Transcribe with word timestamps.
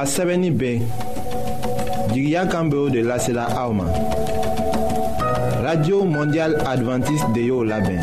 a 0.00 0.04
sɛbɛnni 0.04 0.50
bɛɛ 0.50 0.80
jigiya 2.12 2.44
kan 2.50 2.68
bɛ 2.70 2.76
o 2.76 2.88
de 2.90 3.00
lasela 3.02 3.48
aw 3.56 3.72
ma 3.72 3.84
radio 5.64 6.04
mondial 6.04 6.52
adventiste 6.66 7.32
de 7.32 7.40
y'o 7.48 7.64
labɛn 7.64 8.02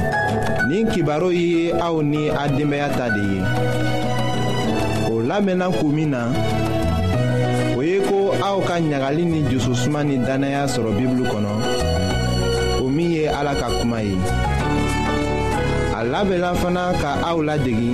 nin 0.69 0.87
kibaru 0.89 1.31
ye 1.31 1.71
aw 1.71 2.01
ni 2.01 2.29
a 2.29 2.47
denbaya 2.47 2.89
ta 2.97 3.09
de 3.09 3.23
ye 3.33 3.39
o 5.13 5.21
labɛnna 5.21 5.69
k'u 5.77 5.87
min 5.93 6.09
na 6.09 6.19
o 7.77 7.81
ye 7.83 7.99
ko 8.09 8.33
aw 8.41 8.57
ka 8.65 8.73
ɲagali 8.81 9.23
ni 9.25 9.39
jususuma 9.51 10.03
ni 10.03 10.15
dannaya 10.17 10.65
sɔrɔ 10.65 10.89
bibulu 10.97 11.25
kɔnɔ 11.29 11.51
o 12.81 12.87
min 12.89 13.11
ye 13.11 13.27
ala 13.27 13.53
ka 13.53 13.69
kuma 13.79 14.01
ye 14.01 14.17
a 15.97 16.03
labɛnla 16.03 16.55
fana 16.55 16.91
ka 17.01 17.21
aw 17.29 17.37
ladegi 17.43 17.93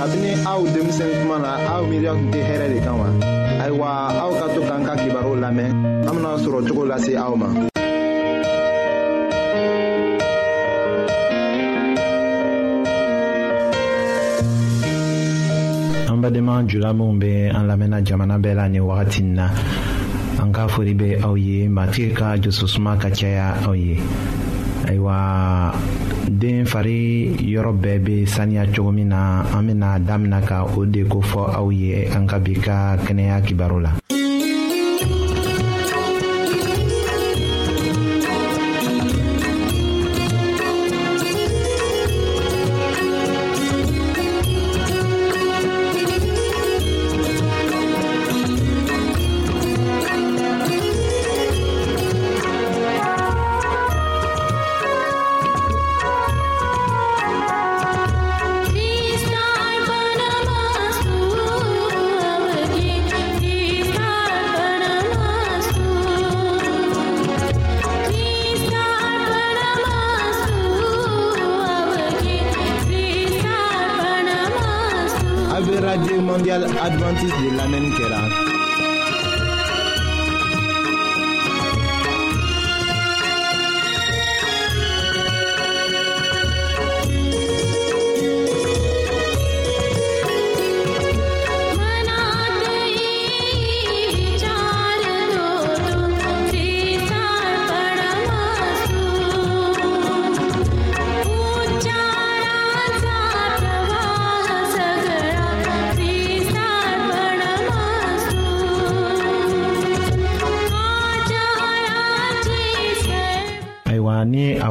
kabini 0.00 0.32
aw 0.48 0.60
denmisɛn 0.72 1.12
kuma 1.20 1.36
na 1.44 1.52
aw 1.76 1.82
miiriya 1.88 2.12
tun 2.16 2.28
tɛ 2.32 2.40
hɛrɛ 2.48 2.66
de 2.72 2.78
kan 2.84 2.94
wa 3.00 3.08
ayiwa 3.62 3.88
aw 4.24 4.30
ka 4.40 4.46
to 4.56 4.60
k'an 4.66 4.80
ka 4.88 4.94
kibaru 4.96 5.32
lamɛn 5.44 5.72
an 6.08 6.12
bena 6.16 6.30
sɔrɔ 6.44 6.58
cogo 6.66 6.82
lase 6.88 7.12
aw 7.20 7.34
ma 7.36 7.48
an 16.10 16.16
badenma 16.22 16.64
jula 16.64 16.90
minw 16.96 17.20
be 17.20 17.32
an 17.52 17.68
lamɛnna 17.68 18.00
jamana 18.00 18.40
bɛɛ 18.40 18.56
la 18.56 18.68
ni 18.72 18.80
wagati 18.80 19.20
n 19.20 19.34
na 19.36 19.52
an 20.40 20.48
ka 20.48 20.66
fori 20.66 20.94
be 20.96 21.20
aw 21.20 21.34
ye 21.36 21.68
matigi 21.68 22.14
ka 22.16 22.40
jososuma 22.40 22.96
ka 22.96 23.08
caya 23.12 23.52
aw 23.68 23.72
ye 23.76 24.00
ayiwa 24.88 25.76
den 26.38 26.62
fari 26.66 27.26
yɔrɔ 27.52 27.72
bɛɛ 27.82 27.98
bɛ 27.98 28.14
saniya 28.26 28.64
cogo 28.72 28.90
min 28.92 29.08
na 29.08 29.42
an 29.58 29.66
bena 29.66 29.98
damina 29.98 30.40
ka 30.46 30.64
o 30.76 30.84
de 30.84 31.02
kofɔ 31.04 31.40
aw 31.58 31.68
ye 31.70 32.04
an 32.06 32.26
ka 32.28 32.38
bi 32.38 32.52
ka 32.54 32.96
kɛnɛya 33.04 33.42
kibaru 33.42 33.80
la. 33.82 33.90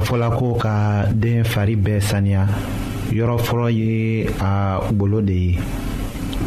fɔla 0.10 0.30
ko 0.36 0.56
ka 0.58 1.06
den 1.14 1.44
fari 1.52 1.76
bɛɛ 1.86 2.02
saniya 2.10 2.42
yɔrɔ 3.14 3.38
fɔlɔ 3.38 3.68
ye 3.80 4.26
a 4.42 4.80
golo 4.92 5.22
de 5.22 5.32
ye 5.34 5.60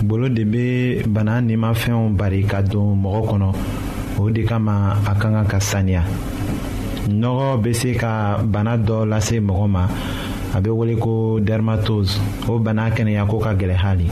golo 0.03 0.29
de 0.29 0.43
bɛ 0.45 1.07
bana 1.15 1.41
nimafɛnw 1.41 2.17
bari 2.19 2.43
ka 2.45 2.61
don 2.61 2.97
mɔgɔ 3.01 3.23
kɔnɔ 3.29 3.53
o 4.19 4.31
de 4.31 4.43
kama 4.45 4.97
a 4.99 5.15
ka 5.15 5.31
kan 5.31 5.47
ka 5.47 5.59
saniya 5.61 6.03
nɔgɔ 7.09 7.61
bɛ 7.63 7.73
se 7.77 7.95
ka 7.95 8.41
bana 8.43 8.77
dɔ 8.77 9.07
lase 9.09 9.39
mɔgɔ 9.39 9.69
ma 9.71 9.87
a 10.57 10.61
bɛ 10.61 10.69
wele 10.75 10.99
ko 10.99 11.39
dermatose 11.39 12.19
o 12.49 12.59
bana 12.59 12.91
kɛnɛyako 12.91 13.39
ka 13.45 13.53
gɛlɛn 13.55 13.77
hali 13.81 14.11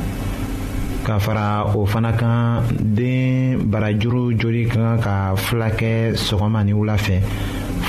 ka 1.04 1.18
fara 1.18 1.64
o 1.74 1.84
fana 1.86 2.12
kan 2.16 2.62
den 2.94 3.64
barajuru 3.68 4.30
joli 4.38 4.66
ka 4.68 4.74
kan 4.78 5.00
ka 5.02 5.34
fila 5.34 5.70
kɛ 5.70 6.14
sɔgɔma 6.14 6.62
ni 6.64 6.72
wula 6.72 6.94
fɛ 6.96 7.18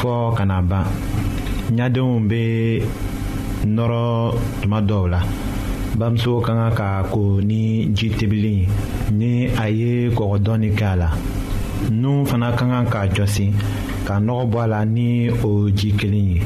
fɔɔ 0.02 0.34
ka 0.38 0.44
na 0.44 0.60
ban 0.64 0.86
ɲadenw 1.78 2.14
bɛ 2.30 2.42
nɔrɔ 3.76 4.04
tuma 4.62 4.80
dɔw 4.90 5.06
la 5.14 5.20
bamuso 6.00 6.42
ka 6.46 6.54
kan 6.58 6.74
ka 6.80 6.88
ko 7.14 7.40
ni 7.50 7.86
ji 7.96 8.08
tebili 8.18 8.68
ni 9.20 9.48
a 9.64 9.66
ye 9.80 10.10
kɔgɔ 10.10 10.38
dɔɔni 10.46 10.70
kɛ 10.78 10.86
a 10.94 10.96
la 11.02 11.10
nun 12.02 12.26
fana 12.30 12.48
ka 12.58 12.66
kan 12.70 12.88
k'a 12.92 13.08
jɔsi 13.16 13.46
ka 14.06 14.16
nɔgɔ 14.20 14.44
bɔ 14.52 14.58
a 14.64 14.68
la 14.74 14.80
ni 14.84 15.30
o 15.32 15.70
ji 15.70 15.92
kelen 16.00 16.30
ye 16.36 16.42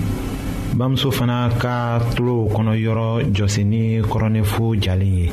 bamuso 0.77 1.09
fana 1.17 1.49
ka 1.61 1.73
tulow 2.13 2.45
kɔnɔ 2.53 2.73
yɔrɔ 2.85 3.09
jɔsi 3.35 3.61
ni 3.71 3.81
kɔrɔnɛfo 4.09 4.63
jalen 4.83 5.15
ye 5.19 5.31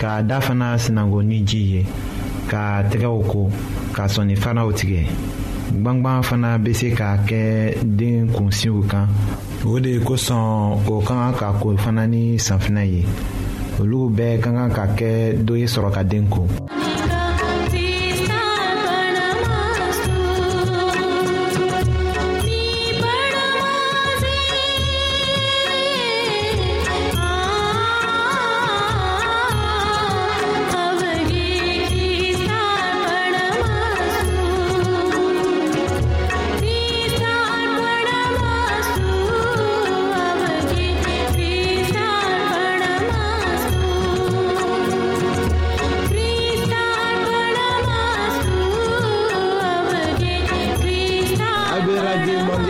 k'a 0.00 0.22
da 0.26 0.40
fana 0.40 0.74
sinango 0.76 1.22
ni 1.24 1.42
ji 1.44 1.58
ye 1.72 1.82
ka 2.50 2.82
tɛgɛw 2.90 3.18
ko 3.30 3.50
ka 3.94 4.04
sɔnni 4.08 4.34
faraw 4.42 4.72
tigɛ 4.78 5.02
gwangwan 5.72 6.22
fana 6.22 6.58
bɛ 6.62 6.70
se 6.74 6.90
ka 6.90 7.10
kɛ 7.28 7.74
den 7.84 8.28
kunsiw 8.34 8.80
kan 8.90 9.06
o 9.64 9.78
de 9.78 9.92
kosɔn 10.00 10.80
o 10.92 10.98
ka 11.06 11.14
kan 11.14 11.32
ka 11.38 11.48
ko 11.60 11.76
fana 11.82 12.04
ni 12.10 12.36
safinɛ 12.38 12.82
ye 12.92 13.02
olu 13.80 14.10
bɛɛ 14.16 14.40
ka 14.42 14.50
kan 14.56 14.70
ka 14.76 14.84
kɛ 14.98 15.10
dɔ 15.46 15.54
ye 15.60 15.66
sɔrɔ 15.66 15.90
ka 15.94 16.02
den 16.02 16.26
ko. 16.28 16.42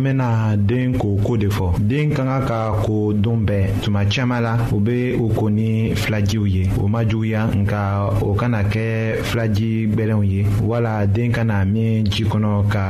an 0.00 0.02
bena 0.04 0.56
den 0.56 0.96
ko 0.98 1.18
ko 1.24 1.36
de 1.36 1.48
fɔ 1.48 1.78
den 1.88 2.10
ka 2.14 2.24
ka 2.24 2.40
ka 2.48 2.82
ko 2.84 3.12
don 3.12 3.38
bɛɛ 3.46 3.80
tuma 3.82 4.04
caaman 4.04 4.42
la 4.42 4.56
u 4.72 4.80
be 4.80 5.14
o 5.20 5.28
ko 5.28 5.48
ni 5.48 5.94
filajiw 5.94 6.46
ye 6.46 6.70
o 6.80 6.88
ma 6.88 7.00
juguya 7.04 7.48
nka 7.54 8.22
o 8.22 8.34
kana 8.34 8.62
kɛ 8.62 9.22
filaji 9.28 9.86
gwɛlɛnw 9.92 10.22
ye 10.32 10.42
wala 10.62 11.06
den 11.06 11.32
kana 11.32 11.64
min 11.64 12.04
ji 12.04 12.24
kɔnɔ 12.24 12.68
ka 12.72 12.84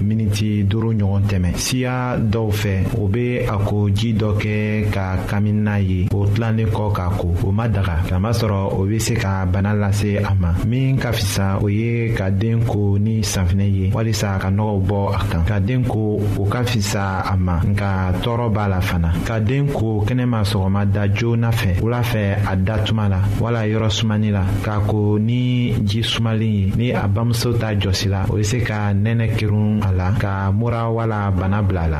miniti 0.00 0.64
duuru 0.64 0.92
ɲɔgɔn 0.92 1.22
tɛmɛ 1.28 1.50
siya 1.56 2.16
dɔw 2.16 2.48
fɛ 2.50 2.72
o 2.98 3.06
be 3.08 3.38
a 3.48 3.56
ko 3.58 3.88
ji 3.90 4.12
dɔ 4.14 4.32
kɛ 4.38 4.90
ka 4.90 5.16
kami 5.28 5.52
n'a 5.52 5.78
ye 5.80 6.08
o 6.14 6.24
tilanlen 6.26 6.66
kɔ 6.70 6.92
k'a 6.94 7.08
ko 7.18 7.34
o 7.44 7.50
ma 7.52 7.66
daga 7.68 7.98
kamasɔrɔ 8.08 8.72
o 8.78 8.84
be 8.86 8.98
se 8.98 9.14
ka 9.14 9.44
bana 9.46 9.74
lase 9.74 10.16
a 10.22 10.34
ma 10.34 10.52
min 10.66 10.96
ka 10.96 11.10
fisa 11.12 11.58
o 11.62 11.66
ye 11.68 12.12
ka 12.14 12.30
den 12.30 12.64
ko 12.64 12.96
ni 12.98 13.20
safinɛ 13.22 13.66
ye 13.72 13.90
walisa 13.92 14.38
ka 14.40 14.48
nɔgɔw 14.50 14.82
bɔ 14.86 15.14
a 15.14 15.18
kan 15.30 15.44
ka 15.44 15.58
den 15.60 15.84
ko 15.84 16.18
o 16.38 16.44
ka 16.46 16.62
fisa 16.64 17.22
a 17.24 17.36
ma 17.36 17.60
nka 17.64 18.12
tɔɔrɔ 18.22 18.52
b'a 18.52 18.68
la 18.68 18.80
fana 18.80 19.12
ka 19.26 19.38
den 19.40 19.68
ko 19.68 20.04
kɛnɛma 20.06 20.42
sɔgɔma 20.44 20.86
da 20.92 21.06
joona 21.12 21.50
fɛ 21.50 21.80
wula 21.80 22.02
fɛ 22.02 22.52
a 22.52 22.56
da 22.56 22.78
tuma 22.84 23.08
la 23.08 23.20
wala 23.40 23.60
yɔrɔ 23.66 23.90
sumani 23.90 24.30
la 24.32 24.44
k'a 24.62 24.80
ko 24.88 25.16
ni 25.18 25.72
ji 25.84 26.00
sumalen 26.02 26.42
ye 26.52 26.72
ni 26.76 26.90
a 26.92 27.06
bamuso 27.08 27.52
ta 27.58 27.68
jɔsi 27.74 28.08
la 28.08 28.24
o 28.28 28.36
be 28.36 28.42
se 28.44 28.60
ka 28.60 28.92
nɛnɛ 28.94 29.36
kerun 29.36 29.81
a 29.86 29.90
la 29.98 30.08
ka 30.22 30.34
mura 30.58 30.82
wala 30.96 31.18
bana 31.38 31.58
bila 31.66 31.82
a 31.86 31.90
la 31.92 31.98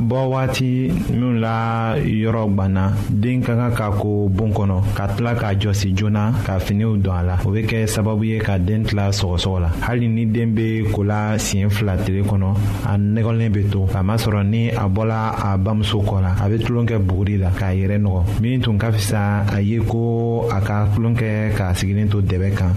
bɔ 0.00 0.20
waati 0.32 0.90
minnu 1.10 1.38
la 1.40 1.94
yɔrɔ 1.98 2.42
gwanna 2.54 2.92
den 3.10 3.40
ka 3.42 3.54
kan 3.54 3.72
ka 3.74 3.90
ko 3.90 4.28
bon 4.30 4.50
kɔnɔ 4.52 4.82
ka 4.96 5.06
tila 5.08 5.34
k'a 5.34 5.54
jɔsi 5.58 5.94
joona 5.94 6.32
ka 6.44 6.58
finiw 6.58 6.96
don 6.96 7.14
a 7.16 7.22
la 7.22 7.36
o 7.44 7.50
bɛ 7.52 7.66
kɛ 7.68 7.86
sababu 7.86 8.24
ye 8.26 8.38
ka 8.38 8.58
den 8.58 8.82
tila 8.84 9.08
sɔgɔsɔgɔ 9.10 9.60
la 9.60 9.68
hali 9.82 10.08
ni 10.08 10.24
den 10.24 10.54
bɛ 10.56 10.90
ko 10.92 11.02
la 11.04 11.36
siɲɛ 11.36 11.68
fila 11.70 11.96
tile 11.98 12.22
kɔnɔ 12.24 12.56
a 12.86 12.96
nɛgɛlen 12.96 13.50
bɛ 13.54 13.70
to 13.72 13.86
kamasɔrɔ 13.92 14.42
ni 14.46 14.70
a 14.70 14.88
bɔla 14.88 15.34
a 15.54 15.58
bamuso 15.58 16.00
kɔ 16.04 16.22
la 16.22 16.32
a 16.40 16.48
bɛ 16.48 16.64
tulon 16.66 16.86
buguri 17.00 17.36
la 17.40 17.50
k'a 17.50 17.74
yɛrɛ 17.74 17.98
nɔgɔ 18.00 18.22
min 18.40 18.60
tun 18.60 18.78
ka 18.78 18.90
fisa 18.92 19.44
a 19.52 19.60
ye 19.60 19.78
ko 19.80 20.48
a 20.50 20.60
ka 20.60 20.88
tulon 20.94 21.14
k'a 21.16 21.52
sigilen 21.74 22.08
to 22.10 22.22
dɛbɛ 22.22 22.50
kan 22.56 22.72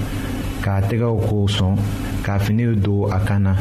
k'a 0.62 0.81
tɛgɛw 0.89 1.29
ko 1.29 1.45
sɔn 1.47 1.77
ka 2.24 2.38
finiw 2.38 2.75
don 2.81 3.09
a 3.12 3.19
kan 3.25 3.43
na 3.43 3.55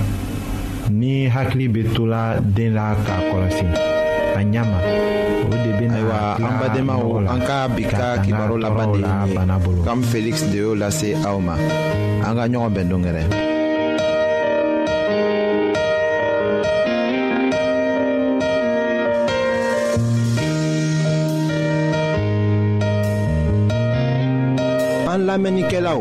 ni 0.90 1.28
hakili 1.28 1.68
bɛ 1.68 1.94
to 1.94 2.06
la 2.06 2.40
den 2.40 2.74
la 2.74 2.94
k'a 3.06 3.14
kɔlɔsi 3.30 3.66
a 4.34 4.42
ɲɛ 4.42 4.62
ma 4.70 4.78
o 5.44 5.54
de 5.62 5.70
bɛ 5.78 5.86
na 5.90 5.98
ayiwa 6.00 6.18
an 6.46 6.54
badenmaw 6.60 7.02
an 7.32 7.40
ka 7.46 7.56
bi 7.74 7.82
ka 7.84 8.16
kibaru 8.24 8.56
laban 8.60 8.86
de 8.94 8.98
ye 8.98 9.06
nin 9.06 9.32
ye 9.32 9.84
kam 9.84 10.00
felix 10.02 10.36
de 10.50 10.58
y'o 10.64 10.74
lase 10.74 11.14
aw 11.26 11.38
ma 11.38 11.54
an 12.26 12.32
ka 12.34 12.44
ɲɔgɔn 12.50 12.72
bɛn 12.74 12.86
don 12.90 13.02
gɛrɛ. 13.02 13.24
an 25.12 25.26
lamɛnnikɛlaw. 25.28 26.00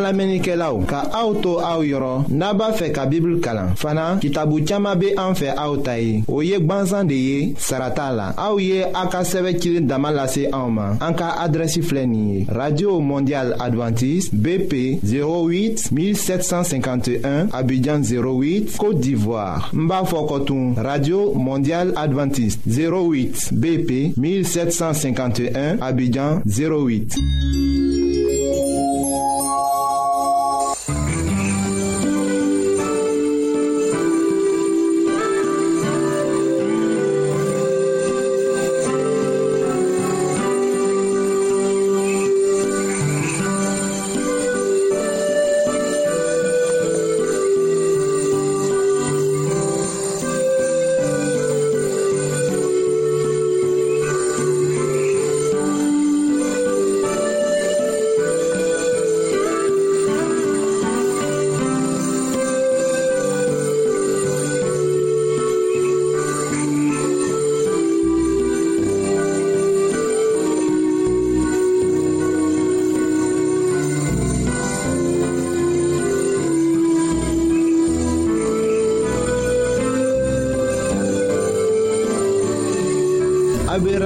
la 0.00 0.10
lamɛnnikɛlaw 0.12 0.76
ka 0.90 1.00
auto 1.12 1.40
to 1.40 1.60
aw 1.60 1.80
yɔrɔ 1.82 2.24
n'a 2.30 2.52
b'a 2.54 2.72
fɛ 2.72 2.90
ka 2.94 3.04
kalan 3.42 3.74
fana 3.76 4.18
kitabu 4.20 4.60
chama 4.66 4.94
be 4.98 5.08
an 5.16 5.34
fɛ 5.34 5.48
aw 5.56 5.76
ta 5.76 5.94
ye 5.98 6.20
saratala 6.26 6.44
ye 6.44 6.56
gwansan 6.66 7.06
de 7.08 7.14
ye 7.14 7.54
sara 7.58 7.90
la 8.14 8.34
aw 8.36 8.56
radio 12.60 13.00
mondial 13.00 13.54
advantiste 13.58 14.32
bp 14.34 15.02
08 15.04 15.90
1751 15.92 17.48
abidjan 17.52 18.00
08 18.02 18.76
côte 18.76 19.00
d'ivoire 19.00 19.70
n 19.72 19.86
b'a 19.86 20.02
radio 20.82 21.32
mondial 21.34 21.92
adventiste 21.96 22.60
08 22.66 23.52
bp 23.54 24.14
1751 24.16 25.78
abidjan 25.80 26.42
08 26.46 27.79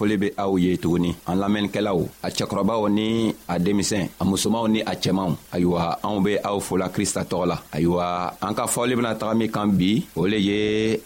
foli 0.00 0.16
be 0.22 0.28
aw 0.42 0.56
ye 0.56 0.78
tuguni 0.82 1.10
an 1.28 1.36
lamɛnnikɛlaw 1.42 1.98
a 2.26 2.28
cɛkɔrɔbaw 2.36 2.82
ni 2.96 3.06
a 3.52 3.58
denmisɛn 3.58 4.08
a 4.20 4.24
musomanw 4.24 4.66
ni 4.74 4.80
a 4.80 4.94
cɛmanw 5.02 5.34
ayiwa 5.54 5.98
anw 6.06 6.16
be 6.24 6.32
aw 6.48 6.56
fola 6.66 6.86
krista 6.94 7.20
tɔgɔ 7.30 7.46
la 7.50 7.56
ayiwa 7.76 8.06
an 8.46 8.54
ka 8.58 8.64
fɔli 8.74 8.94
bena 8.96 9.12
taga 9.20 9.34
min 9.36 9.50
kan 9.54 9.68
bi 9.78 9.92
o 10.16 10.24
le 10.24 10.38
ye 10.48 10.58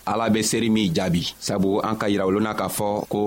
ala 0.07 0.31
be 0.31 0.41
seeri 0.51 0.71
min 0.71 0.95
jaabi 0.95 1.27
sabu 1.41 1.81
an 1.83 1.97
ka 1.99 2.07
yirawolona 2.13 2.55
k'a 2.55 2.69
fɔ 2.79 2.89
ko 3.13 3.21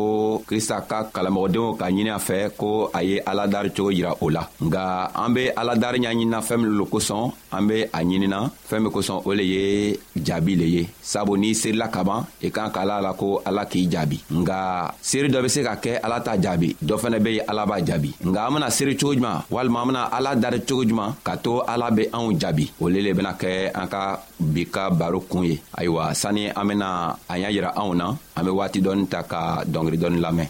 krista 0.47 0.79
ka 0.87 1.03
kalamɔgɔdenw 1.13 1.75
ka 1.79 1.85
ɲini 1.91 2.11
a 2.15 2.19
fɛ 2.27 2.55
ko 2.57 2.89
a 2.93 3.03
ye 3.03 3.19
aladari 3.25 3.69
cogo 3.75 3.91
yira 3.91 4.15
o 4.21 4.29
la 4.29 4.47
nga 4.63 5.11
an 5.15 5.29
be 5.35 5.51
aladari 5.53 5.99
ɲaɲinina 5.99 6.39
fɛɛn 6.47 6.59
min 6.63 6.71
lo 6.79 6.85
kosɔn 6.87 7.27
an 7.51 7.67
be 7.67 7.83
a 7.91 8.01
ɲinina 8.03 8.49
fɛɛn 8.69 8.83
min 8.83 8.91
kosɔn 8.91 9.21
o 9.25 9.33
le 9.33 9.43
ye 9.43 9.97
jaabi 10.15 10.55
le 10.57 10.65
ye 10.65 10.87
sabu 11.01 11.37
n'i 11.37 11.53
seerila 11.53 11.87
ka 11.91 12.03
ban 12.03 12.25
i 12.43 12.49
kan 12.51 12.69
k'a 12.71 12.83
la 12.85 12.99
la 13.01 13.13
ko 13.13 13.41
ala 13.45 13.65
k'i 13.65 13.87
jaabi 13.91 14.19
nga 14.31 14.91
seeri 15.01 15.29
dɔ 15.29 15.41
be 15.43 15.47
se 15.49 15.63
ka 15.63 15.75
kɛ 15.75 15.99
ala 16.03 16.19
t'a 16.19 16.37
jaabi 16.39 16.75
dɔ 16.83 16.97
fɛnɛ 16.97 17.19
be 17.23 17.29
ye 17.37 17.41
ala 17.47 17.65
b'a 17.65 17.79
jaabi 17.83 18.11
nga 18.27 18.47
an 18.47 18.51
bena 18.53 18.67
seeri 18.69 18.95
cogo 18.97 19.15
juman 19.15 19.41
walima 19.49 19.81
an 19.81 19.87
bena 19.87 20.01
ala 20.11 20.35
dari 20.35 20.59
cogo 20.61 20.83
juman 20.83 21.15
ka 21.23 21.35
to 21.37 21.61
ala 21.67 21.91
be 21.91 22.05
anw 22.11 22.31
jaabi 22.37 22.71
o 22.81 22.87
le 22.89 22.99
le 23.01 23.13
bena 23.13 23.33
kɛ 23.33 23.71
an 23.73 23.87
ka 23.87 24.19
bi 24.39 24.65
ka 24.65 24.89
baro 24.89 25.19
kuun 25.21 25.45
ye 25.45 25.61
ayiwa 25.77 26.13
sani 26.15 26.49
an 26.49 26.65
bena 26.67 27.15
an 27.29 27.37
y'a 27.39 27.49
yira 27.51 27.71
anw 27.75 27.95
na 27.95 28.15
an 28.35 28.43
be 28.45 28.49
waati 28.51 28.81
dɔɔni 28.83 29.07
ta 29.09 29.23
ka 29.23 29.63
dɔngeri 29.65 29.97
dɔɔni 29.97 30.19
lamɛn 30.19 30.47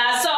abrazo. 0.00 0.29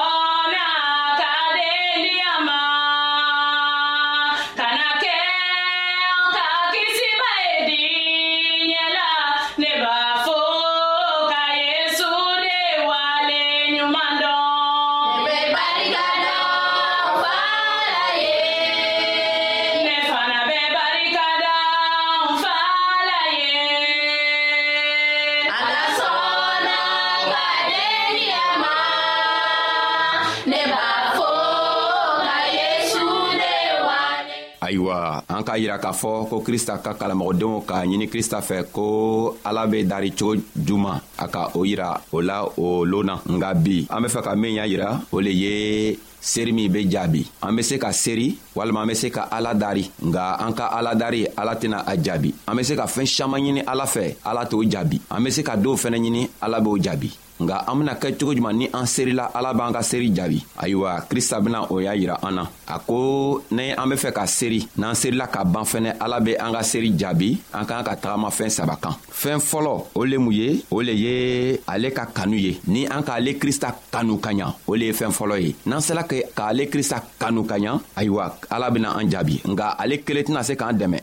k'a 35.53 35.59
yira 35.61 35.77
k'a 35.77 35.93
fɔ 35.93 36.25
ko 36.33 36.41
krista 36.41 36.79
ka 36.81 36.95
kalamɔgɔdenw 36.97 37.61
k'a 37.69 37.85
ɲini 37.85 38.09
krista 38.09 38.41
fɛ 38.41 38.73
ko 38.73 39.37
ala 39.45 39.67
be 39.67 39.85
dari 39.85 40.11
cogo 40.17 40.41
juman 40.57 40.97
a 41.21 41.29
ka 41.29 41.51
o 41.55 41.65
yira 41.69 42.01
o 42.11 42.21
la 42.23 42.45
o 42.57 42.83
loon 42.85 43.05
na 43.05 43.21
nga 43.29 43.53
bi 43.53 43.85
an 43.93 44.01
be 44.01 44.09
fɛ 44.09 44.23
ka 44.25 44.33
min 44.35 44.57
y'a 44.57 44.65
yira 44.67 45.01
o 45.13 45.21
le 45.21 45.29
ye 45.31 45.99
seeri 46.21 46.53
min 46.53 46.71
be 46.73 46.89
jaabi 46.89 47.29
an 47.43 47.55
be 47.57 47.63
se 47.63 47.77
ka 47.77 47.93
seeri 47.93 48.39
walima 48.57 48.81
an 48.81 48.89
be 48.89 48.95
se 48.95 49.11
ka 49.11 49.29
ala 49.31 49.53
dari 49.53 49.85
nga 50.01 50.39
an 50.41 50.55
ka 50.55 50.73
ala 50.73 50.95
dari 50.95 51.27
ala 51.37 51.53
tɛna 51.55 51.85
a 51.85 51.95
jaabi 52.03 52.33
an 52.49 52.57
be 52.57 52.63
se 52.65 52.75
ka 52.77 52.87
fɛɛn 52.87 53.07
saman 53.13 53.41
ɲini 53.43 53.63
ala 53.67 53.85
fɛ 53.85 54.15
ala 54.25 54.47
t'o 54.47 54.63
jaabi 54.65 55.01
an 55.11 55.23
be 55.23 55.31
se 55.31 55.43
ka 55.43 55.55
doow 55.57 55.77
fɛnɛ 55.77 55.99
ɲini 56.01 56.29
ala 56.41 56.61
b'o 56.61 56.79
jaabi 56.81 57.13
nga 57.47 57.65
an 57.69 57.75
bena 57.79 57.95
kɛ 57.95 58.09
cogo 58.19 58.33
juman 58.37 58.55
ni 58.57 58.67
an 58.73 58.87
serila 58.87 59.25
ala 59.35 59.51
b'an 59.55 59.73
ka 59.75 59.83
seri 59.83 60.11
jaabi 60.17 60.39
ayiwa 60.63 60.93
krista 61.11 61.41
bena 61.41 61.67
o 61.71 61.79
y'a 61.81 61.95
yira 61.97 62.17
an 62.27 62.33
na 62.39 62.45
a 62.67 62.79
ko 62.87 63.43
ni 63.51 63.71
an 63.75 63.87
be 63.91 63.97
fɛ 64.03 64.11
ka 64.19 64.25
seri 64.27 64.61
n'an 64.79 64.95
serila 64.95 65.27
ka 65.35 65.45
ban 65.45 65.65
fɛnɛ 65.65 65.97
ala 66.01 66.21
be 66.21 66.35
an 66.39 66.53
ka 66.57 66.63
seri 66.63 66.91
jaabi 67.01 67.31
an 67.53 67.65
k'an 67.67 67.85
ka 67.89 67.95
tagamafɛn 67.97 68.51
saba 68.57 68.77
kan 68.83 68.95
fɛɛn 69.23 69.41
fɔlɔ 69.49 69.73
o 69.95 70.05
le 70.05 70.17
mun 70.19 70.33
ye 70.33 70.63
o 70.71 70.81
le 70.83 70.93
ye 71.05 71.59
ale 71.67 71.91
ka 71.93 72.07
kanu 72.07 72.37
ye 72.39 72.61
ni 72.67 72.87
an 72.87 73.03
k'ale 73.07 73.39
krista 73.39 73.75
kanu 73.93 74.19
ka 74.19 74.31
ɲa 74.31 74.53
o 74.67 74.75
le 74.77 74.85
ye 74.91 74.93
fɛɛn 74.93 75.13
fɔlɔ 75.19 75.41
ye 75.43 75.55
n'an 75.67 75.79
sela 75.81 76.05
k'ale 76.07 76.69
krista 76.71 77.03
kanu 77.19 77.45
ka 77.45 77.57
ɲa 77.59 77.81
ayiwa 77.97 78.25
ala 78.51 78.71
bena 78.71 78.97
an 78.99 79.11
jaabi 79.11 79.43
nga 79.53 79.75
ale 79.83 79.99
kelen 80.05 80.25
tɛna 80.25 80.43
se 80.43 80.55
k'an 80.57 80.79
dɛmɛ 80.79 81.01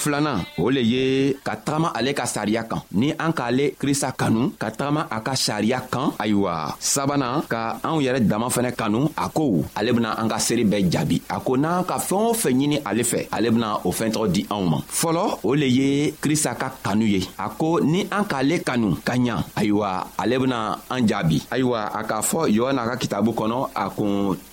filanan 0.00 0.48
o 0.56 0.72
le 0.72 0.80
ye 0.80 1.04
ka 1.44 1.54
tagama 1.60 1.92
ale 1.98 2.16
ka 2.16 2.24
sariya 2.24 2.64
kan 2.64 2.80
ni 3.00 3.12
an 3.24 3.36
k'ale 3.36 3.76
krista 3.80 4.10
kanu 4.20 4.48
ka 4.62 4.72
tagama 4.72 5.04
a 5.16 5.20
ka 5.26 5.34
sariya 5.36 5.84
kan 5.92 6.16
ayiwa 6.24 6.72
sabanan 6.92 7.44
ka 7.52 7.76
anw 7.84 8.00
yɛrɛ 8.04 8.24
dama 8.24 8.48
fɛnɛ 8.48 8.72
kanu 8.80 9.00
a 9.24 9.28
ko 9.28 9.44
ale 9.78 9.90
bena 9.96 10.16
an 10.16 10.26
ka 10.32 10.38
seeri 10.40 10.64
bɛɛ 10.64 10.88
jaabi 10.92 11.18
a 11.28 11.36
ko 11.44 11.52
n'an 11.60 11.84
ka 11.84 12.00
fɛɛn 12.08 12.24
o 12.32 12.32
fɛn 12.40 12.52
ɲini 12.58 12.76
ale 12.88 13.04
fɛ 13.10 13.20
ale 13.36 13.48
bena 13.54 13.68
o 13.84 13.90
fɛn 13.92 14.10
tɔgɔ 14.14 14.26
di 14.34 14.42
anw 14.48 14.64
ma 14.72 14.78
fɔlɔ 15.00 15.24
o 15.44 15.50
le 15.60 15.66
ye 15.68 15.88
krista 16.22 16.56
ka 16.56 16.72
kanu 16.82 17.04
ye 17.04 17.20
a 17.38 17.46
ko 17.60 17.68
ni 17.84 18.00
an 18.10 18.24
k'ale 18.24 18.56
kanu 18.64 18.88
ka 19.04 19.12
ɲa 19.20 19.36
ayiwa 19.60 19.90
ale 20.16 20.36
bena 20.40 20.58
an 20.88 21.00
jaabi 21.06 21.38
ayiwa 21.52 21.92
a 22.00 22.00
k'a 22.08 22.22
fɔ 22.24 22.48
yohana 22.48 22.88
ka 22.88 22.96
kitabu 22.96 23.36
kɔnɔ 23.36 23.58
a 23.76 23.84
kun 23.92 24.32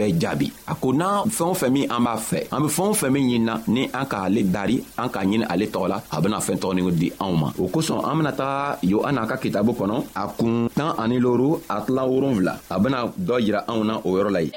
bɛ 0.00 0.08
jaabi 0.18 0.48
a 0.72 0.74
ko 0.80 0.88
n'an 1.00 1.28
fɛn 1.36 1.48
o 1.52 1.54
fɛn 1.60 1.70
min 1.76 1.86
an 1.92 2.00
b'a 2.04 2.16
fɛ 2.28 2.38
an 2.54 2.60
be 2.64 2.68
fɛn 2.76 2.88
o 2.88 2.92
fɛn 3.00 3.10
min 3.12 3.24
ɲinina 3.30 3.54
ni 3.68 3.82
an 3.92 4.06
k'ale 4.10 4.40
dari 4.54 4.76
an 4.96 5.08
k'a 5.12 5.22
ɲini 5.28 5.44
ale 5.52 5.66
tɔgɔ 5.72 5.88
la 5.92 5.96
a 6.16 6.16
bena 6.22 6.38
fɛɛn 6.46 6.58
tɔgɔnin 6.62 6.90
di 7.00 7.10
anw 7.20 7.34
ma 7.40 7.48
o 7.60 7.68
kosɔn 7.72 8.00
an 8.10 8.16
bena 8.18 8.32
taga 8.32 8.78
yohana 8.92 9.28
ka 9.28 9.36
kitabu 9.36 9.72
kɔnɔ 9.78 9.96
a 10.16 10.24
kun 10.38 10.68
tan 10.78 10.94
ani 10.98 11.16
loru 11.20 11.60
a 11.68 11.76
tilan 11.84 12.08
wolonfila 12.10 12.54
a 12.74 12.76
bena 12.80 12.98
dɔ 13.28 13.36
yira 13.46 13.60
anw 13.68 13.84
na 13.84 13.94
o 14.06 14.08
yɔrɔ 14.16 14.30
la 14.32 14.38
ye 14.40 14.52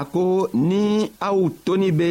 a 0.00 0.02
ko 0.12 0.24
ni 0.68 0.84
aw 1.28 1.38
toni 1.64 1.90
be 1.98 2.10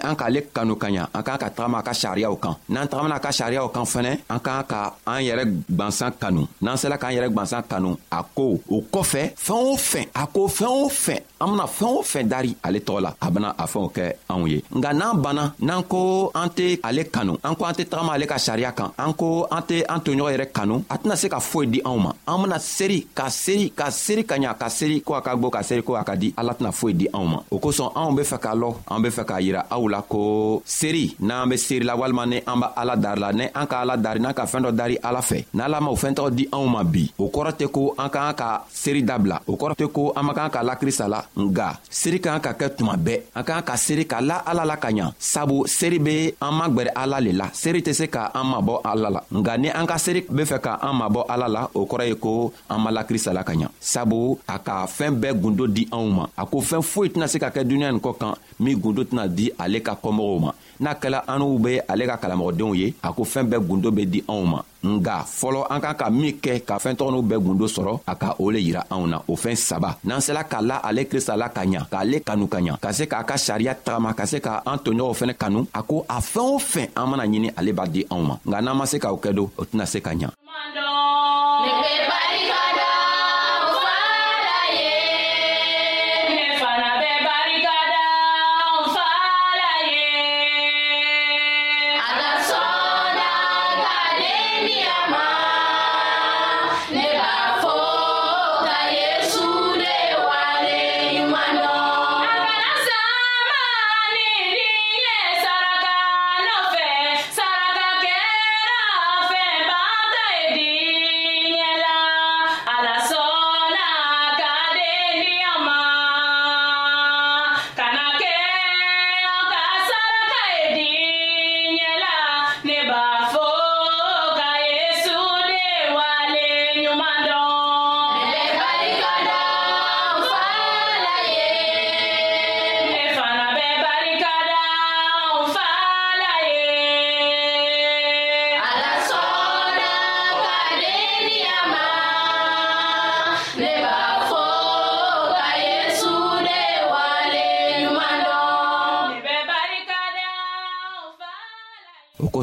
an 0.03 0.15
k'ale 0.15 0.41
kanu 0.53 0.75
ka 0.75 0.87
ɲa 0.89 1.07
an 1.13 1.23
k'an 1.23 1.37
ka 1.39 1.49
tagama 1.49 1.79
a 1.79 1.85
ka 1.87 1.93
sariyaw 1.93 2.35
kan 2.43 2.55
n'an 2.69 2.87
tagamana 2.87 3.15
a 3.15 3.19
ka 3.23 3.31
sariyaw 3.31 3.67
kan 3.71 3.83
fɛnɛ 3.85 4.11
an 4.29 4.39
k'an 4.39 4.63
ka 4.67 4.79
an 5.05 5.19
yɛrɛ 5.23 5.43
gwansan 5.69 6.11
kanu 6.19 6.47
n'an 6.61 6.77
sela 6.77 6.97
k'an 6.97 7.11
yɛrɛ 7.13 7.29
gwansan 7.33 7.63
kanu 7.69 7.95
a 8.11 8.23
ko 8.23 8.59
o 8.69 8.81
kɔfɛ 8.93 9.21
fɛɛn 9.37 9.63
o 9.73 9.77
fɛn 9.77 10.05
a 10.15 10.25
ko 10.27 10.47
fɛɛn 10.47 10.69
o 10.69 10.89
fɛn 10.89 11.19
an 11.41 11.47
bena 11.51 11.65
fɛɛn 11.79 11.93
o 11.97 12.01
fɛn 12.01 12.27
dari 12.29 12.55
ale 12.63 12.79
tɔgɔ 12.79 13.01
la 13.01 13.13
a 13.21 13.31
bena 13.31 13.55
a 13.57 13.65
fɛnw 13.67 13.91
kɛ 13.95 14.05
anw 14.29 14.47
ye 14.49 14.61
nka 14.75 14.93
n'an 14.93 15.21
banna 15.23 15.53
n'an 15.59 15.83
ko 15.83 16.31
an 16.35 16.47
tɛ 16.49 16.79
ale 16.83 17.03
kanu 17.05 17.37
an 17.43 17.55
ko 17.55 17.65
an 17.65 17.73
tɛ 17.73 17.85
tagama 17.85 18.13
ale 18.15 18.25
ka 18.27 18.35
sariya 18.37 18.75
kan 18.75 18.91
an 18.97 19.13
ko 19.13 19.47
an 19.51 19.61
tɛ 19.63 19.85
an 19.89 19.99
toɲɔgɔn 19.99 20.33
yɛrɛ 20.37 20.51
kanu 20.51 20.83
a 20.89 20.97
tɛna 20.97 21.15
se 21.17 21.27
ka 21.29 21.39
foyi 21.39 21.67
di 21.71 21.81
anw 21.85 21.97
ma 21.99 22.11
an 22.27 22.41
bena 22.43 22.59
seri 22.59 23.07
ka 23.15 23.29
seri 23.29 23.69
ka 23.71 23.89
seri 23.91 24.23
ka 24.25 24.35
ɲa 24.37 24.57
ka 24.57 24.67
seri 24.69 24.99
ko 25.01 25.13
a 25.15 25.21
ka 25.21 25.35
gwo 25.35 25.49
ka 25.49 25.61
seri 25.63 25.81
ko 25.83 25.95
a 25.95 26.03
ka 26.03 26.15
di 26.15 26.33
ala 26.37 26.53
tɛna 26.55 26.71
foyi 26.71 26.93
di 26.97 27.07
anw 27.13 27.25
ma 27.27 27.39
o 27.51 27.57
kosɔn 27.59 27.91
anw 27.95 28.15
be 28.17 28.23
fɛ 28.23 28.37
k'a 28.41 28.53
lɔ 28.61 28.69
an 28.89 29.01
be 29.01 29.09
fɛ 29.09 29.23
k'a 29.25 29.41
yira 29.41 29.65
aw 29.69 29.90
la 29.91 29.99
ko 30.07 30.63
seeri 30.77 31.05
n'an 31.27 31.47
be 31.49 31.57
seeri 31.65 31.85
la 31.89 31.95
walima 31.99 32.25
ni 32.25 32.39
an 32.51 32.59
b' 32.61 32.69
ala 32.81 32.95
dari 33.03 33.19
la 33.23 33.29
ni 33.39 33.45
an 33.59 33.65
ka 33.69 33.81
ala 33.83 33.97
dari 34.03 34.19
n'an 34.23 34.33
ka 34.37 34.45
fɛɛn 34.51 34.63
dɔ 34.65 34.71
dari 34.79 34.95
ala 35.07 35.21
fɛ 35.29 35.39
n'ala 35.53 35.81
m'o 35.81 35.95
fɛɛn 36.01 36.15
tɔgɔ 36.17 36.31
di 36.37 36.45
anw 36.51 36.65
ma 36.73 36.81
bi 36.83 37.03
o 37.17 37.25
kɔrɔ 37.33 37.51
tɛ 37.59 37.65
ko 37.75 37.81
an 37.99 38.09
k'an 38.09 38.33
ka 38.41 38.47
seeri 38.71 39.01
dabila 39.03 39.41
o 39.47 39.53
kɔrɔ 39.59 39.73
tɛ 39.75 39.87
ko 39.95 40.13
an 40.15 40.23
man 40.25 40.35
kan 40.35 40.49
ka 40.49 40.61
lakiri 40.63 40.91
sala 40.91 41.19
nga 41.35 41.75
seeri 41.89 42.19
k'an 42.21 42.39
ka 42.39 42.51
kɛ 42.59 42.69
tuma 42.77 42.95
bɛɛ 42.97 43.19
an 43.35 43.43
k'an 43.43 43.63
ka 43.63 43.75
seeri 43.77 44.05
ka 44.07 44.19
la 44.21 44.35
ala 44.45 44.63
la 44.65 44.77
ka 44.77 44.87
ɲa 44.91 45.13
sabu 45.19 45.67
seeri 45.67 45.99
be 45.99 46.17
an 46.41 46.53
magwɛrɛ 46.61 46.91
ala 46.95 47.19
le 47.19 47.31
la 47.33 47.49
seeri 47.53 47.81
tɛ 47.81 47.93
se 47.93 48.05
ka 48.07 48.31
an 48.33 48.45
mabɔ 48.53 48.81
ala 48.85 49.09
la 49.15 49.21
nga 49.39 49.57
ni 49.57 49.69
an 49.69 49.85
ka 49.85 49.97
seeri 49.97 50.25
be 50.29 50.43
fɛ 50.43 50.59
ka 50.61 50.79
an 50.81 50.95
mabɔ 51.01 51.25
ala 51.29 51.47
la 51.47 51.67
o 51.73 51.85
kɔrɔ 51.85 52.07
ye 52.07 52.15
ko 52.15 52.53
an 52.69 52.79
ma 52.81 52.91
lakiri 52.91 53.19
sala 53.19 53.43
ka 53.43 53.51
ɲa 53.53 53.67
sabu 53.79 54.39
a 54.47 54.59
ka 54.59 54.85
fɛɛn 54.87 55.19
bɛɛ 55.21 55.33
gundo 55.43 55.67
di 55.67 55.85
anw 55.91 56.07
ma 56.17 56.25
a 56.37 56.45
ko 56.45 56.57
fɛɛn 56.61 56.81
foyi 56.93 57.09
tɛna 57.11 57.27
se 57.27 57.37
ka 57.39 57.49
kɛ 57.49 57.63
duniɲa 57.67 57.91
nin 57.91 57.99
kɔ 57.99 58.17
kan 58.19 58.33
min 58.59 58.77
gundo 58.81 59.03
tɛna 59.03 59.27
di 59.27 59.49
ale 59.59 59.80
ka 59.81 59.97
kɔmɔgɔw 60.01 60.37
ma 60.45 60.51
n'a 60.81 60.93
kɛla 60.95 61.19
an 61.27 61.37
n'u 61.41 61.57
be 61.61 61.73
ale 61.91 62.05
ka 62.05 62.15
kalamɔgɔdenw 62.17 62.73
ye 62.77 62.87
a 63.03 63.09
ko 63.13 63.23
fɛɛn 63.23 63.49
bɛɛ 63.49 63.67
gundo 63.67 63.89
be 63.91 64.05
di 64.05 64.21
anw 64.29 64.45
ma 64.45 64.59
nga 64.83 65.25
fɔlɔ 65.25 65.65
an 65.69 65.79
kan 65.81 65.93
ka 65.95 66.09
min 66.09 66.37
kɛ 66.43 66.63
ka 66.65 66.77
fɛɛn 66.77 66.95
tɔgɔniw 66.97 67.23
bɛɛ 67.29 67.39
gundo 67.45 67.65
sɔrɔ 67.67 67.99
a 68.07 68.15
ka 68.15 68.33
o 68.39 68.49
le 68.49 68.59
yira 68.59 68.85
anw 68.89 69.05
na 69.07 69.17
o 69.27 69.35
fɛɛn 69.35 69.55
saba 69.57 69.97
n'an 70.05 70.21
sela 70.21 70.43
k'a 70.43 70.61
la 70.61 70.75
ale 70.81 71.03
krista 71.09 71.35
la 71.37 71.49
ka 71.49 71.61
ɲa 71.65 71.89
k'ale 71.91 72.19
kanu 72.25 72.47
ka 72.47 72.57
ɲa 72.59 72.79
ka 72.79 72.91
se 72.93 73.05
k'a 73.05 73.23
ka 73.25 73.35
sariya 73.37 73.75
tagama 73.75 74.13
ka 74.15 74.25
se 74.25 74.39
ka 74.39 74.61
an 74.65 74.77
toɲɔgɔnw 74.79 75.13
fɛnɛ 75.19 75.33
kanu 75.37 75.67
a 75.73 75.81
ko 75.83 76.05
a 76.09 76.17
fɛɛn 76.19 76.49
o 76.55 76.57
fɛn 76.57 76.87
an 76.95 77.05
mana 77.09 77.23
ɲini 77.25 77.49
ale 77.57 77.71
b'a 77.73 77.87
di 77.91 78.03
anw 78.09 78.21
ma 78.23 78.37
nga 78.45 78.61
n'an 78.61 78.77
ma 78.77 78.85
se 78.85 78.97
k'o 78.99 79.17
kɛ 79.19 79.33
don 79.35 79.49
o 79.57 79.63
tɛna 79.65 79.85
se 79.87 79.99
ka 79.99 80.11
ɲa 80.13 80.29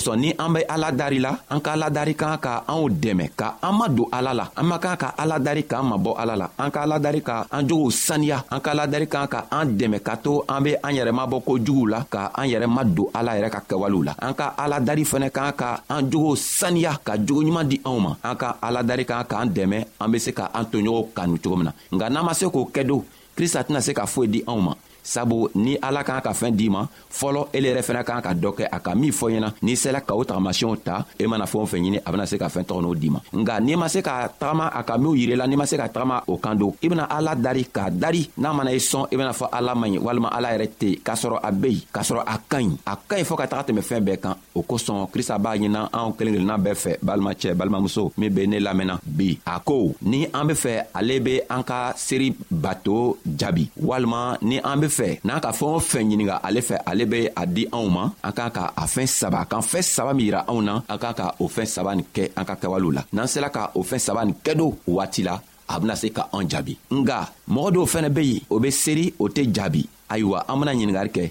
kosɔn 0.09 0.21
ni 0.21 0.31
an 0.39 0.53
be 0.53 0.61
ala 0.69 0.91
dari 0.93 1.19
la 1.21 1.37
an 1.51 1.61
ka 1.61 1.73
ala 1.77 1.91
dari 1.91 2.15
kan 2.17 2.39
ka 2.41 2.65
anw 2.67 2.89
dɛmɛ 2.89 3.27
ka 3.37 3.59
an 3.63 3.73
ma 3.77 3.87
don 3.89 4.09
ala 4.13 4.33
la 4.35 4.45
an 4.57 4.65
man 4.67 4.81
kan 4.81 4.97
ka 4.97 5.09
ala 5.19 5.39
dari 5.39 5.63
k'an 5.65 5.85
mabɔ 5.91 6.15
ala 6.19 6.35
la 6.37 6.47
an 6.59 6.71
ka 6.71 6.81
ala 6.85 6.99
dari 6.99 7.21
ka 7.23 7.45
an 7.51 7.69
jogow 7.69 7.91
saniya 7.91 8.43
an 8.51 8.61
ka 8.61 8.71
ala 8.73 8.87
dari 8.87 9.07
kan 9.09 9.27
ka 9.29 9.41
an 9.51 9.65
dɛmɛ 9.79 9.99
ka 10.03 10.17
to 10.17 10.43
an 10.49 10.63
be 10.63 10.73
an 10.77 10.95
yɛrɛ 10.97 11.13
mabɔ 11.13 11.43
kojuguw 11.47 11.87
la 11.93 12.01
ka 12.11 12.31
an 12.37 12.47
yɛrɛ 12.49 12.67
ma 12.69 12.83
don 12.85 13.11
ala 13.15 13.37
yɛrɛ 13.37 13.51
ka 13.53 13.61
kɛwalew 13.69 14.05
la 14.09 14.13
an 14.21 14.35
ka 14.35 14.55
ala 14.57 14.81
dari 14.81 15.05
fɛnɛ 15.05 15.31
kan 15.31 15.53
ka 15.57 15.71
an 15.89 16.03
jogow 16.11 16.33
saniya 16.37 16.93
ka 17.05 17.17
jogoɲuman 17.17 17.69
di 17.69 17.79
anw 17.85 17.99
ma 18.01 18.13
an 18.23 18.37
ka 18.37 18.57
ala 18.63 18.83
dari 18.83 19.05
kan 19.05 19.25
k'an 19.29 19.49
dɛmɛ 19.57 19.79
an 20.01 20.09
be 20.11 20.19
se 20.19 20.33
ka 20.33 20.49
an 20.55 20.65
toɲɔgɔnw 20.71 21.13
kanu 21.15 21.37
cogo 21.43 21.57
min 21.57 21.67
na 21.69 21.73
nka 21.95 22.07
n'an 22.11 22.25
ma 22.25 22.33
se 22.35 22.47
k'o 22.47 22.65
kɛ 22.75 22.83
do 22.87 23.05
krista 23.37 23.61
tɛna 23.63 23.81
se 23.83 23.93
ka 23.95 24.07
foyi 24.07 24.27
di 24.29 24.41
anw 24.49 24.61
ma 24.67 24.73
sabu 25.09 25.49
ni 25.57 25.73
ala 25.81 26.05
k'an 26.05 26.21
ka 26.21 26.37
fɛn 26.37 26.53
d'i 26.53 26.69
ma 26.69 26.85
fɔlɔ 26.85 27.41
ele 27.57 27.67
yɛrɛ 27.73 27.81
fɛnɛ 27.89 28.03
k'an 28.05 28.21
ka 28.21 28.31
dɔ 28.37 28.51
kɛ 28.59 28.65
a 28.69 28.79
ka 28.85 28.93
min 28.95 29.09
fɔ 29.09 29.27
ɲɛna 29.33 29.49
n'i 29.65 29.73
sela 29.75 30.05
ka 30.05 30.13
o 30.15 30.21
tagamasiyɛnw 30.23 30.77
ta 30.85 31.07
i 31.17 31.25
e 31.25 31.27
mana 31.27 31.49
fɛn 31.49 31.65
o 31.65 31.67
fɛn 31.67 31.81
ɲini 31.81 31.99
a 32.05 32.13
bena 32.13 32.27
se 32.29 32.37
ka 32.37 32.49
fɛɛn 32.53 32.67
tɔgɔ 32.69 32.81
n'o 32.85 32.93
d'i 32.95 33.09
ma 33.11 33.21
nka 33.33 33.55
n'i 33.65 33.77
ma 33.81 33.89
se 33.89 34.01
ka 34.05 34.29
tagama 34.29 34.69
a 34.69 34.83
ka 34.85 34.99
minw 35.01 35.17
yirila 35.17 35.47
n'i 35.49 35.57
ma 35.57 35.65
se 35.67 35.77
ka 35.81 35.89
tagama 35.89 36.21
o 36.29 36.37
kan 36.37 36.55
don 36.59 36.75
i 36.85 36.89
bena 36.93 37.09
ala 37.09 37.33
dari 37.35 37.65
k'a 37.65 37.89
dari 37.91 38.29
n'a 38.37 38.53
mana 38.53 38.71
i 38.71 38.77
sɔn 38.77 39.09
i 39.11 39.17
bena 39.17 39.33
fɔ 39.33 39.49
ala 39.51 39.75
man 39.75 39.91
ɲi 39.91 39.99
walima 39.99 40.29
ala 40.29 40.53
yɛrɛ 40.53 40.69
tɛ 40.77 40.87
yen 40.93 41.01
k'a 41.01 41.15
sɔrɔ 41.17 41.41
a 41.43 41.51
be 41.53 41.71
yen 41.73 41.83
k'a 41.91 42.03
sɔrɔ 42.05 42.23
a 42.27 42.37
ka 42.53 42.59
ɲi 42.61 42.77
a 42.87 42.95
ka 43.09 43.15
ɲi 43.17 43.25
fɔɔ 43.25 43.37
ka 43.41 43.47
taga 43.53 43.63
tɛmɛ 43.71 43.81
fɛɛn 43.89 44.05
bɛɛ 44.09 44.19
kan 44.21 44.35
o 44.55 44.61
kosɔn 44.63 45.09
krista 45.11 45.39
b'a 45.41 45.57
ɲina 45.57 45.89
anw 45.89 46.13
kelen 46.19 46.37
kelenna 46.37 46.57
bɛɛ 46.61 46.75
fɛ 46.85 46.93
balimacɛ 47.01 47.55
balimamuso 47.57 48.13
min 48.21 48.31
be 48.35 48.47
ne 48.47 48.61
lamɛnna 48.61 49.01
bi 49.03 49.39
a 49.47 49.59
ko 49.65 49.95
ni 50.03 50.29
an 50.35 50.45
be 50.45 50.53
fɛ 50.55 50.85
ale 50.95 51.21
be 51.21 51.41
an 51.49 51.63
ka 51.65 51.93
seeri 51.97 52.35
bato 52.53 53.17
jaabi 53.25 53.71
walima 53.81 54.37
ni 54.43 54.59
an 54.61 54.77
be 54.81 54.89
fɛ 54.99 55.11
n'an 55.25 55.39
ka 55.41 55.51
fɛɛn 55.59 55.75
o 55.79 55.81
fɛn 55.91 56.07
ɲininga 56.11 56.37
ale 56.47 56.61
fɛ 56.69 56.77
ale 56.91 57.05
be 57.13 57.19
a 57.41 57.47
di 57.47 57.63
anw 57.77 57.89
ma 57.97 58.03
an 58.27 58.33
k'an 58.37 58.51
ka 58.57 58.63
a 58.83 58.85
fɛɛn 58.95 59.07
saba 59.09 59.45
k'an 59.51 59.63
fɛɛn 59.71 59.87
saba 59.95 60.13
min 60.15 60.27
yira 60.29 60.41
anw 60.51 60.61
na 60.67 60.75
an 60.93 60.99
k'an 61.03 61.15
ka 61.21 61.27
o 61.39 61.47
fɛɛn 61.55 61.69
saba 61.75 61.95
nin 61.95 62.07
kɛ 62.15 62.23
an 62.39 62.45
ka 62.49 62.55
kɛwalew 62.61 62.91
la 62.97 63.03
n'an 63.13 63.29
sela 63.33 63.49
ka 63.57 63.71
o 63.79 63.83
fɛɛn 63.83 64.03
saba 64.09 64.25
nin 64.25 64.35
kɛ 64.45 64.53
do 64.61 64.67
waati 64.97 65.23
la 65.29 65.35
a 65.69 65.75
bena 65.81 65.95
se 65.97 66.09
ka 66.17 66.27
an 66.33 66.49
jaabi 66.51 66.77
nga 66.91 67.19
mɔgɔ 67.53 67.69
dɔw 67.77 67.87
fɛnɛ 67.95 68.09
be 68.17 68.23
yen 68.31 68.41
o 68.51 68.59
be 68.59 68.71
seeri 68.71 69.07
o 69.21 69.29
tɛ 69.29 69.43
jaabi 69.55 69.87
ayiwa 70.11 70.45
an 70.49 70.59
bena 70.61 70.73
ɲiningari 70.81 71.11
kɛ 71.17 71.31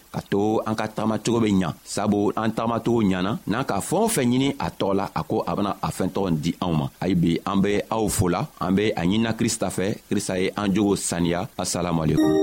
ka 0.11 0.19
to 0.27 0.59
an 0.67 0.75
ka 0.75 0.91
tagamacogo 0.91 1.39
be 1.39 1.49
ɲa 1.55 1.71
sabu 1.87 2.31
an 2.35 2.51
tagamacogo 2.51 2.99
ɲana 3.09 3.31
n'an 3.49 3.65
ka 3.65 3.79
fɛɛn 3.79 4.03
o 4.03 4.07
fɛn 4.15 4.27
ɲini 4.31 4.49
a 4.59 4.67
tɔgɔ 4.79 4.93
la 4.99 5.05
a 5.15 5.21
ko 5.23 5.37
a 5.47 5.51
bena 5.55 5.71
a 5.81 5.87
fɛɛntɔgɔ 5.87 6.27
di 6.43 6.51
anw 6.61 6.73
ma 6.75 6.85
ayi 7.01 7.15
be 7.15 7.39
an 7.45 7.57
be 7.63 7.81
aw 7.89 8.05
fola 8.09 8.41
an 8.59 8.75
be 8.75 8.91
a 8.91 9.01
ɲinina 9.01 9.31
krista 9.39 9.67
fɛ 9.71 9.87
krista 10.11 10.35
ye 10.39 10.51
an 10.57 10.67
jogo 10.75 10.93
saniya 10.99 11.47
asalamualekum 11.57 12.35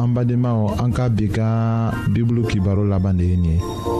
an 0.00 0.14
badenmaw 0.14 0.80
an 0.82 0.90
ka 0.92 1.08
bi 1.08 1.26
ka 1.28 1.44
bibulu 2.12 2.42
kibaro 2.48 2.82
laban 2.88 3.18
de 3.18 3.24
ye 3.30 3.36
nin 3.36 3.58
ye 3.60 3.99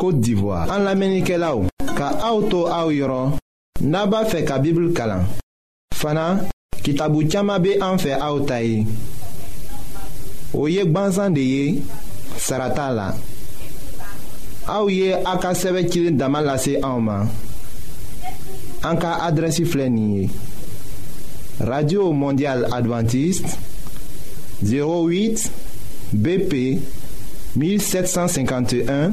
Côte 0.00 0.18
d'Ivoire. 0.18 0.66
An 0.72 0.80
lamenike 0.88 1.34
la 1.36 1.50
ou, 1.52 1.66
ka 1.98 2.06
aoutou 2.24 2.70
aou 2.72 2.88
yoron, 2.94 3.34
naba 3.84 4.22
fe 4.30 4.40
ka 4.48 4.56
bibl 4.62 4.94
kalan. 4.96 5.26
Fana, 5.92 6.22
ki 6.80 6.94
tabou 6.96 7.26
tiyama 7.28 7.58
be 7.60 7.74
an 7.84 7.98
fe 8.00 8.14
aoutayi. 8.16 8.86
O 10.56 10.62
yek 10.72 10.88
banzan 10.94 11.34
de 11.36 11.42
ye, 11.44 12.38
sarata 12.40 12.86
la. 12.96 13.04
Aou 14.72 14.88
ye 14.88 15.12
akaseve 15.34 15.82
kilin 15.92 16.16
damalase 16.16 16.78
aouman. 16.80 17.28
An 18.88 18.96
ka 19.02 19.18
adresi 19.26 19.66
flenye. 19.68 20.30
Radio 21.68 22.06
Mondial 22.16 22.64
Adventiste 22.72 23.52
08 24.64 25.44
BP 26.16 26.56
1751 27.60 29.12